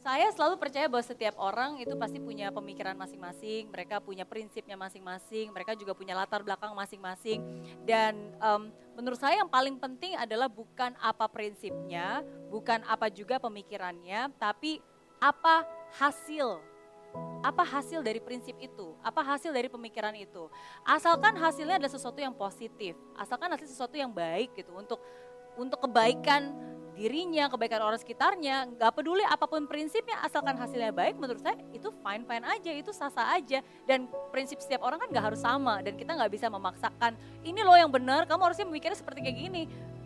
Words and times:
Saya 0.00 0.32
selalu 0.32 0.56
percaya 0.56 0.88
bahwa 0.88 1.04
setiap 1.04 1.36
orang 1.36 1.76
itu 1.76 1.92
pasti 2.00 2.16
punya 2.16 2.48
pemikiran 2.48 2.96
masing-masing, 2.96 3.68
mereka 3.68 4.00
punya 4.00 4.24
prinsipnya 4.24 4.72
masing-masing, 4.72 5.52
mereka 5.52 5.76
juga 5.76 5.92
punya 5.92 6.16
latar 6.16 6.40
belakang 6.40 6.72
masing-masing. 6.72 7.44
Dan 7.84 8.32
um, 8.40 8.72
menurut 8.96 9.20
saya 9.20 9.44
yang 9.44 9.52
paling 9.52 9.76
penting 9.76 10.16
adalah 10.16 10.48
bukan 10.48 10.96
apa 10.96 11.28
prinsipnya, 11.28 12.24
bukan 12.48 12.80
apa 12.88 13.12
juga 13.12 13.36
pemikirannya, 13.36 14.32
tapi 14.40 14.80
apa 15.20 15.68
hasil 16.00 16.64
apa 17.42 17.66
hasil 17.66 18.00
dari 18.00 18.22
prinsip 18.22 18.56
itu? 18.56 18.94
Apa 19.04 19.20
hasil 19.20 19.50
dari 19.50 19.66
pemikiran 19.66 20.14
itu? 20.14 20.46
Asalkan 20.86 21.34
hasilnya 21.36 21.76
adalah 21.76 21.92
sesuatu 21.92 22.22
yang 22.22 22.32
positif, 22.32 22.96
asalkan 23.18 23.52
hasil 23.52 23.68
sesuatu 23.68 23.98
yang 24.00 24.08
baik 24.08 24.54
gitu 24.56 24.72
untuk 24.72 25.02
untuk 25.58 25.82
kebaikan 25.82 26.54
dirinya, 27.00 27.48
kebaikan 27.48 27.80
orang 27.80 27.96
sekitarnya, 27.96 28.76
nggak 28.76 28.92
peduli 28.92 29.24
apa 29.24 29.48
pun 29.48 29.64
prinsipnya, 29.64 30.20
asalkan 30.20 30.52
hasilnya 30.52 30.92
baik, 30.92 31.16
menurut 31.16 31.40
saya 31.40 31.56
itu 31.72 31.88
fine 32.04 32.28
fine 32.28 32.44
aja, 32.44 32.70
itu 32.76 32.92
sah-sah 32.92 33.32
aja. 33.40 33.64
Dan 33.88 34.04
prinsip 34.28 34.60
setiap 34.60 34.84
orang 34.84 35.00
kan 35.00 35.08
nggak 35.08 35.32
harus 35.32 35.40
sama, 35.40 35.80
dan 35.80 35.96
kita 35.96 36.12
nggak 36.12 36.28
bisa 36.28 36.52
memaksakan 36.52 37.16
ini 37.40 37.64
loh 37.64 37.72
yang 37.72 37.88
benar, 37.88 38.28
kamu 38.28 38.52
harusnya 38.52 38.68
memikirnya 38.68 39.00
seperti 39.00 39.24
kayak 39.24 39.38
gini, 39.40 39.62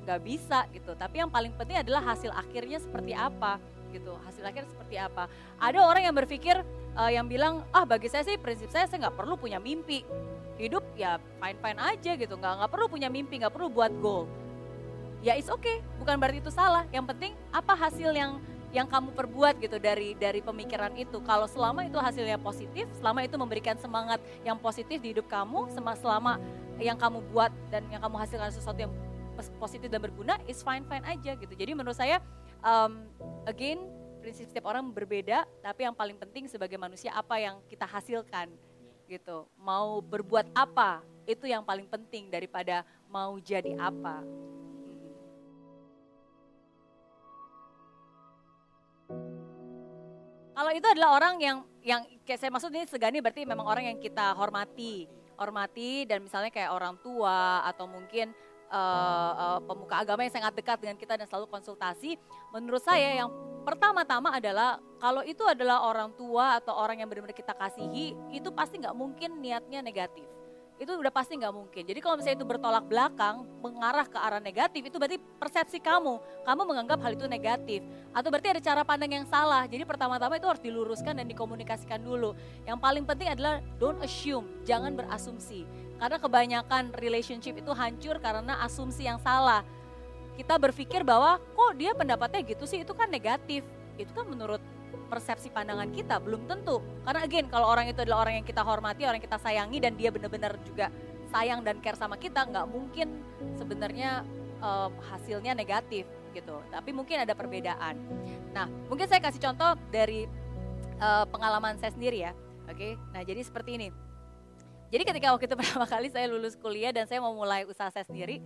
nggak 0.06 0.20
bisa 0.22 0.70
gitu. 0.70 0.94
Tapi 0.94 1.18
yang 1.18 1.34
paling 1.34 1.50
penting 1.58 1.82
adalah 1.82 2.14
hasil 2.14 2.30
akhirnya 2.30 2.78
seperti 2.78 3.10
apa 3.10 3.58
gitu, 3.90 4.14
hasil 4.22 4.46
akhirnya 4.46 4.70
seperti 4.70 4.94
apa. 4.94 5.26
Ada 5.58 5.82
orang 5.82 6.06
yang 6.06 6.14
berpikir 6.14 6.62
uh, 6.94 7.10
yang 7.10 7.26
bilang 7.26 7.66
ah 7.74 7.82
bagi 7.82 8.06
saya 8.06 8.22
sih 8.22 8.38
prinsip 8.38 8.70
saya 8.70 8.86
saya 8.86 9.10
nggak 9.10 9.18
perlu 9.18 9.34
punya 9.34 9.58
mimpi, 9.58 10.06
hidup 10.62 10.86
ya 10.94 11.18
fine 11.42 11.58
fine 11.58 11.80
aja 11.82 12.14
gitu, 12.14 12.38
nggak 12.38 12.62
nggak 12.62 12.70
perlu 12.70 12.86
punya 12.86 13.10
mimpi, 13.10 13.42
nggak 13.42 13.50
perlu 13.50 13.66
buat 13.66 13.90
goal 13.98 14.30
ya 15.24 15.32
it's 15.40 15.48
okay, 15.48 15.80
bukan 15.96 16.20
berarti 16.20 16.44
itu 16.44 16.52
salah. 16.52 16.84
Yang 16.92 17.16
penting 17.16 17.32
apa 17.48 17.72
hasil 17.72 18.12
yang 18.12 18.36
yang 18.74 18.90
kamu 18.90 19.14
perbuat 19.16 19.56
gitu 19.62 19.80
dari 19.80 20.12
dari 20.18 20.44
pemikiran 20.44 20.92
itu. 21.00 21.22
Kalau 21.24 21.48
selama 21.48 21.86
itu 21.88 21.96
hasilnya 21.96 22.36
positif, 22.36 22.84
selama 23.00 23.24
itu 23.24 23.40
memberikan 23.40 23.80
semangat 23.80 24.20
yang 24.44 24.60
positif 24.60 25.00
di 25.00 25.16
hidup 25.16 25.24
kamu, 25.30 25.72
selama 25.72 26.36
yang 26.76 27.00
kamu 27.00 27.24
buat 27.32 27.54
dan 27.72 27.86
yang 27.88 28.04
kamu 28.04 28.20
hasilkan 28.20 28.50
sesuatu 28.52 28.76
yang 28.84 28.92
positif 29.56 29.88
dan 29.88 30.04
berguna, 30.04 30.36
is 30.44 30.60
fine 30.60 30.84
fine 30.84 31.06
aja 31.08 31.32
gitu. 31.38 31.54
Jadi 31.56 31.72
menurut 31.72 31.96
saya, 31.96 32.20
um, 32.60 33.08
again 33.48 33.80
prinsip 34.18 34.50
setiap 34.50 34.66
orang 34.72 34.90
berbeda, 34.90 35.46
tapi 35.62 35.86
yang 35.86 35.94
paling 35.94 36.18
penting 36.18 36.50
sebagai 36.50 36.76
manusia 36.80 37.14
apa 37.14 37.38
yang 37.38 37.62
kita 37.70 37.86
hasilkan 37.86 38.50
gitu. 39.06 39.46
Mau 39.60 40.02
berbuat 40.02 40.50
apa 40.56 41.04
itu 41.28 41.46
yang 41.46 41.62
paling 41.62 41.86
penting 41.86 42.26
daripada 42.32 42.82
mau 43.06 43.38
jadi 43.38 43.76
apa. 43.78 44.24
Itu 50.74 50.86
adalah 50.90 51.16
orang 51.16 51.34
yang 51.38 51.58
yang 51.84 52.02
kayak 52.26 52.40
saya 52.42 52.50
maksud 52.50 52.74
ini 52.74 52.88
segani 52.90 53.22
berarti 53.22 53.46
memang 53.46 53.62
orang 53.62 53.84
yang 53.94 53.98
kita 54.02 54.34
hormati, 54.34 55.06
hormati 55.38 56.08
dan 56.08 56.24
misalnya 56.24 56.50
kayak 56.50 56.74
orang 56.74 56.98
tua 56.98 57.62
atau 57.68 57.86
mungkin 57.86 58.34
uh, 58.72 59.32
uh, 59.36 59.58
pemuka 59.62 60.02
agama 60.02 60.26
yang 60.26 60.34
sangat 60.34 60.52
dekat 60.58 60.82
dengan 60.82 60.96
kita 60.98 61.14
dan 61.14 61.26
selalu 61.30 61.46
konsultasi. 61.46 62.18
Menurut 62.50 62.82
saya 62.82 63.22
yang 63.22 63.30
pertama-tama 63.62 64.34
adalah 64.34 64.82
kalau 64.98 65.22
itu 65.22 65.46
adalah 65.46 65.86
orang 65.86 66.10
tua 66.18 66.58
atau 66.58 66.74
orang 66.74 66.98
yang 66.98 67.08
benar-benar 67.08 67.36
kita 67.36 67.54
kasihi, 67.54 68.16
itu 68.34 68.48
pasti 68.50 68.82
nggak 68.82 68.96
mungkin 68.96 69.38
niatnya 69.38 69.78
negatif 69.78 70.33
itu 70.74 70.90
udah 70.90 71.12
pasti 71.14 71.38
nggak 71.38 71.54
mungkin. 71.54 71.82
Jadi 71.86 72.00
kalau 72.02 72.18
misalnya 72.18 72.42
itu 72.42 72.48
bertolak 72.50 72.84
belakang, 72.90 73.46
mengarah 73.62 74.02
ke 74.10 74.18
arah 74.18 74.42
negatif, 74.42 74.82
itu 74.82 74.96
berarti 74.98 75.22
persepsi 75.38 75.78
kamu. 75.78 76.18
Kamu 76.42 76.62
menganggap 76.66 76.98
hal 76.98 77.14
itu 77.14 77.30
negatif. 77.30 77.86
Atau 78.10 78.34
berarti 78.34 78.58
ada 78.58 78.62
cara 78.62 78.82
pandang 78.82 79.22
yang 79.22 79.26
salah. 79.30 79.70
Jadi 79.70 79.86
pertama-tama 79.86 80.34
itu 80.34 80.50
harus 80.50 80.58
diluruskan 80.58 81.14
dan 81.22 81.30
dikomunikasikan 81.30 82.02
dulu. 82.02 82.34
Yang 82.66 82.78
paling 82.82 83.04
penting 83.06 83.28
adalah 83.30 83.62
don't 83.78 84.02
assume, 84.02 84.50
jangan 84.66 84.98
berasumsi. 84.98 85.62
Karena 85.94 86.18
kebanyakan 86.18 86.90
relationship 86.98 87.54
itu 87.54 87.70
hancur 87.70 88.18
karena 88.18 88.58
asumsi 88.66 89.06
yang 89.06 89.22
salah. 89.22 89.62
Kita 90.34 90.58
berpikir 90.58 91.06
bahwa 91.06 91.38
kok 91.38 91.72
dia 91.78 91.94
pendapatnya 91.94 92.42
gitu 92.42 92.66
sih, 92.66 92.82
itu 92.82 92.90
kan 92.98 93.06
negatif. 93.06 93.62
Itu 93.94 94.10
kan 94.10 94.26
menurut 94.26 94.58
persepsi 95.08 95.50
pandangan 95.50 95.90
kita 95.92 96.18
belum 96.22 96.46
tentu. 96.48 96.80
Karena 97.04 97.20
again 97.24 97.46
kalau 97.48 97.70
orang 97.70 97.90
itu 97.90 98.00
adalah 98.02 98.28
orang 98.28 98.42
yang 98.42 98.46
kita 98.46 98.62
hormati 98.64 99.04
orang 99.04 99.18
yang 99.20 99.26
kita 99.26 99.38
sayangi 99.40 99.78
dan 99.82 99.92
dia 99.94 100.10
benar-benar 100.14 100.58
juga 100.64 100.88
sayang 101.34 101.66
dan 101.66 101.82
care 101.82 101.98
sama 101.98 102.14
kita 102.14 102.46
nggak 102.46 102.66
mungkin 102.70 103.18
sebenarnya 103.58 104.22
um, 104.62 104.94
hasilnya 105.10 105.52
negatif 105.58 106.06
gitu. 106.30 106.56
Tapi 106.70 106.90
mungkin 106.90 107.22
ada 107.22 107.34
perbedaan. 107.34 107.98
Nah 108.54 108.70
mungkin 108.86 109.06
saya 109.10 109.18
kasih 109.22 109.42
contoh 109.42 109.74
dari 109.90 110.30
uh, 111.02 111.26
pengalaman 111.26 111.78
saya 111.78 111.90
sendiri 111.94 112.30
ya. 112.30 112.32
Oke? 112.70 112.94
Nah 113.10 113.22
jadi 113.22 113.42
seperti 113.42 113.78
ini. 113.78 113.88
Jadi 114.94 115.02
ketika 115.10 115.34
waktu 115.34 115.50
itu 115.50 115.56
pertama 115.60 115.86
kali 115.90 116.06
saya 116.10 116.30
lulus 116.30 116.54
kuliah 116.54 116.94
dan 116.94 117.10
saya 117.10 117.18
mau 117.18 117.34
mulai 117.34 117.66
usaha 117.66 117.90
saya 117.90 118.06
sendiri 118.06 118.38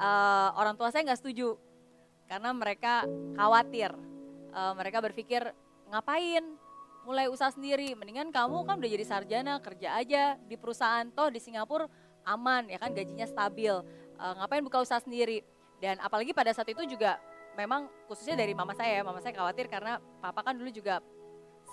uh, 0.00 0.48
orang 0.56 0.74
tua 0.74 0.88
saya 0.88 1.04
nggak 1.04 1.20
setuju. 1.20 1.60
Karena 2.24 2.54
mereka 2.54 3.04
khawatir. 3.36 3.92
Uh, 4.50 4.74
mereka 4.74 4.98
berpikir 4.98 5.54
ngapain? 5.90 6.44
Mulai 7.00 7.26
usaha 7.32 7.50
sendiri, 7.50 7.96
mendingan 7.96 8.28
kamu 8.30 8.68
kan 8.68 8.76
udah 8.76 8.90
jadi 8.92 9.04
sarjana, 9.08 9.56
kerja 9.58 9.96
aja 9.96 10.36
di 10.46 10.54
perusahaan 10.54 11.08
toh 11.10 11.32
di 11.32 11.40
Singapura 11.40 11.88
aman 12.28 12.68
ya 12.68 12.76
kan 12.76 12.92
gajinya 12.92 13.24
stabil. 13.24 13.72
Uh, 14.20 14.34
ngapain 14.36 14.60
buka 14.60 14.84
usaha 14.84 15.00
sendiri? 15.00 15.40
Dan 15.80 15.96
apalagi 16.04 16.36
pada 16.36 16.52
saat 16.52 16.68
itu 16.68 16.84
juga 16.84 17.16
memang 17.56 17.88
khususnya 18.04 18.36
dari 18.36 18.52
mama 18.52 18.76
saya, 18.76 19.00
mama 19.00 19.18
saya 19.24 19.32
khawatir 19.32 19.66
karena 19.66 19.96
papa 20.20 20.44
kan 20.44 20.54
dulu 20.60 20.68
juga 20.68 21.00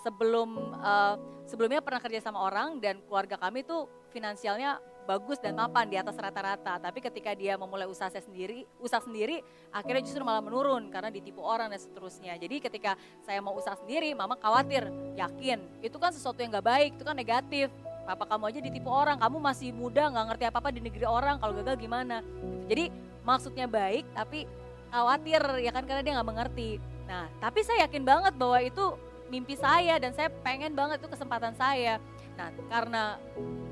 sebelum 0.01 0.79
uh, 0.79 1.16
sebelumnya 1.44 1.83
pernah 1.83 2.00
kerja 2.00 2.23
sama 2.23 2.39
orang 2.47 2.79
dan 2.79 3.03
keluarga 3.03 3.35
kami 3.35 3.67
tuh 3.67 3.91
finansialnya 4.16 4.79
bagus 5.07 5.40
dan 5.40 5.56
mapan 5.56 5.88
di 5.88 5.95
atas 5.95 6.19
rata-rata. 6.19 6.75
Tapi 6.75 7.00
ketika 7.00 7.31
dia 7.31 7.56
memulai 7.56 7.88
usaha 7.88 8.12
saya 8.12 8.19
sendiri, 8.19 8.68
usaha 8.84 9.00
sendiri, 9.00 9.40
akhirnya 9.72 10.03
justru 10.03 10.19
malah 10.28 10.44
menurun 10.44 10.91
karena 10.91 11.07
ditipu 11.07 11.40
orang 11.40 11.72
dan 11.72 11.79
seterusnya. 11.79 12.35
Jadi 12.35 12.59
ketika 12.59 13.00
saya 13.23 13.40
mau 13.40 13.56
usaha 13.56 13.79
sendiri, 13.79 14.12
mama 14.12 14.35
khawatir, 14.35 14.91
yakin 15.16 15.63
itu 15.79 15.95
kan 15.95 16.12
sesuatu 16.12 16.44
yang 16.44 16.51
gak 16.51 16.68
baik, 16.68 16.91
itu 17.00 17.03
kan 17.07 17.16
negatif. 17.16 17.72
Papa 18.03 18.23
kamu 18.23 18.44
aja 18.51 18.59
ditipu 18.63 18.91
orang, 18.91 19.19
kamu 19.19 19.38
masih 19.40 19.75
muda 19.75 20.07
nggak 20.07 20.25
ngerti 20.31 20.44
apa-apa 20.47 20.69
di 20.72 20.79
negeri 20.79 21.03
orang, 21.03 21.44
kalau 21.44 21.51
gagal 21.59 21.75
gimana? 21.75 22.24
Jadi 22.72 22.88
maksudnya 23.28 23.68
baik, 23.68 24.07
tapi 24.16 24.47
khawatir 24.88 25.44
ya 25.59 25.75
kan 25.75 25.84
karena 25.84 26.01
dia 26.07 26.16
nggak 26.16 26.29
mengerti. 26.31 26.79
Nah, 27.03 27.28
tapi 27.44 27.68
saya 27.68 27.84
yakin 27.84 28.07
banget 28.07 28.34
bahwa 28.39 28.63
itu 28.63 28.95
mimpi 29.28 29.59
saya 29.59 30.00
dan 30.00 30.16
saya 30.16 30.31
pengen 30.44 30.72
banget 30.72 31.03
itu 31.03 31.12
kesempatan 31.12 31.51
saya. 31.59 32.00
Nah, 32.38 32.53
karena 32.70 33.03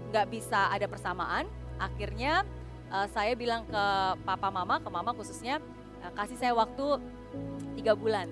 nggak 0.09 0.25
bisa 0.33 0.73
ada 0.73 0.89
persamaan, 0.89 1.45
akhirnya 1.77 2.41
uh, 2.89 3.05
saya 3.13 3.37
bilang 3.37 3.63
ke 3.69 3.83
papa 4.25 4.49
mama, 4.49 4.81
ke 4.81 4.89
mama 4.89 5.13
khususnya, 5.13 5.61
uh, 6.01 6.11
kasih 6.17 6.35
saya 6.35 6.53
waktu 6.57 6.97
tiga 7.77 7.93
bulan, 7.93 8.25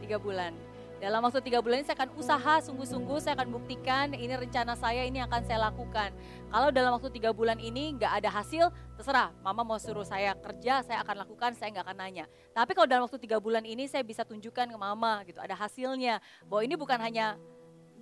tiga 0.00 0.16
bulan. 0.16 0.56
Dalam 1.02 1.18
waktu 1.18 1.42
tiga 1.42 1.58
bulan 1.58 1.82
ini 1.82 1.86
saya 1.90 1.98
akan 1.98 2.14
usaha 2.14 2.54
sungguh-sungguh, 2.62 3.18
saya 3.18 3.34
akan 3.34 3.50
buktikan 3.50 4.14
ini 4.14 4.38
rencana 4.38 4.78
saya, 4.78 5.02
ini 5.02 5.18
akan 5.18 5.42
saya 5.42 5.66
lakukan. 5.66 6.14
Kalau 6.46 6.70
dalam 6.70 6.94
waktu 6.94 7.10
tiga 7.10 7.34
bulan 7.34 7.58
ini 7.58 7.98
nggak 7.98 8.22
ada 8.22 8.30
hasil, 8.30 8.70
terserah. 8.94 9.34
Mama 9.42 9.66
mau 9.66 9.82
suruh 9.82 10.06
saya 10.06 10.38
kerja, 10.38 10.86
saya 10.86 11.02
akan 11.02 11.26
lakukan, 11.26 11.58
saya 11.58 11.74
nggak 11.74 11.90
akan 11.90 11.98
nanya. 11.98 12.30
Tapi 12.54 12.70
kalau 12.78 12.86
dalam 12.86 13.02
waktu 13.10 13.18
tiga 13.18 13.42
bulan 13.42 13.66
ini 13.66 13.90
saya 13.90 14.06
bisa 14.06 14.22
tunjukkan 14.22 14.70
ke 14.70 14.78
mama 14.78 15.26
gitu, 15.26 15.42
ada 15.42 15.58
hasilnya. 15.58 16.22
Bahwa 16.46 16.62
ini 16.62 16.78
bukan 16.78 17.02
hanya 17.02 17.34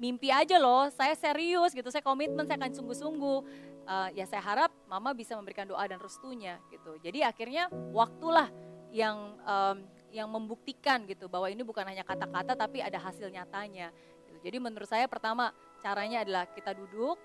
mimpi 0.01 0.33
aja 0.33 0.57
loh, 0.57 0.89
saya 0.89 1.13
serius 1.13 1.77
gitu, 1.77 1.93
saya 1.93 2.01
komitmen, 2.01 2.49
saya 2.49 2.57
akan 2.57 2.73
sungguh-sungguh. 2.73 3.39
Uh, 3.85 4.09
ya 4.15 4.25
saya 4.25 4.41
harap 4.41 4.71
mama 4.87 5.11
bisa 5.13 5.35
memberikan 5.37 5.67
doa 5.69 5.83
dan 5.85 6.01
restunya 6.01 6.57
gitu. 6.73 6.97
Jadi 7.05 7.27
akhirnya 7.27 7.69
waktulah 7.91 8.49
yang 8.95 9.37
um, 9.45 9.77
yang 10.11 10.27
membuktikan 10.31 11.07
gitu 11.07 11.31
bahwa 11.31 11.47
ini 11.51 11.63
bukan 11.63 11.87
hanya 11.87 12.03
kata-kata 12.03 12.57
tapi 12.57 12.81
ada 12.83 12.99
hasil 12.99 13.29
nyatanya. 13.31 13.91
Gitu. 14.27 14.39
Jadi 14.47 14.57
menurut 14.63 14.87
saya 14.87 15.07
pertama 15.11 15.51
caranya 15.83 16.23
adalah 16.23 16.47
kita 16.51 16.71
duduk, 16.75 17.19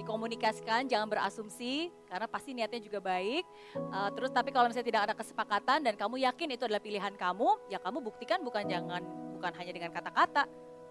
dikomunikasikan, 0.00 0.84
jangan 0.84 1.08
berasumsi 1.08 1.88
karena 2.08 2.26
pasti 2.28 2.50
niatnya 2.52 2.80
juga 2.80 3.00
baik. 3.00 3.44
Uh, 3.76 4.10
terus 4.12 4.30
tapi 4.32 4.52
kalau 4.52 4.68
misalnya 4.68 4.88
tidak 4.88 5.02
ada 5.10 5.14
kesepakatan 5.16 5.78
dan 5.84 5.94
kamu 5.96 6.24
yakin 6.28 6.48
itu 6.56 6.64
adalah 6.68 6.82
pilihan 6.82 7.14
kamu, 7.16 7.72
ya 7.72 7.80
kamu 7.80 8.04
buktikan 8.04 8.44
bukan 8.44 8.68
jangan 8.68 9.00
bukan 9.36 9.52
hanya 9.58 9.72
dengan 9.74 9.90
kata-kata, 9.90 10.46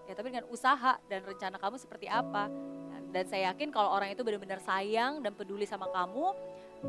ya 0.06 0.12
tapi 0.18 0.34
dengan 0.34 0.46
usaha 0.50 0.98
dan 1.06 1.20
rencana 1.22 1.56
kamu 1.58 1.76
seperti 1.78 2.06
apa. 2.10 2.48
Dan 3.12 3.28
saya 3.28 3.52
yakin 3.52 3.68
kalau 3.68 3.92
orang 3.92 4.08
itu 4.08 4.24
benar-benar 4.24 4.56
sayang 4.64 5.20
dan 5.20 5.36
peduli 5.36 5.68
sama 5.68 5.84
kamu, 5.92 6.32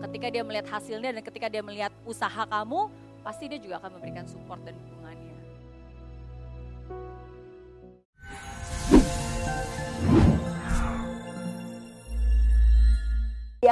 ketika 0.08 0.32
dia 0.32 0.44
melihat 0.48 0.72
hasilnya 0.72 1.12
dan 1.12 1.20
ketika 1.20 1.52
dia 1.52 1.60
melihat 1.60 1.92
usaha 2.08 2.48
kamu, 2.48 2.88
pasti 3.28 3.52
dia 3.52 3.60
juga 3.60 3.84
akan 3.84 4.00
memberikan 4.00 4.24
support 4.24 4.64
dan 4.64 4.72
dukungannya. 4.72 5.03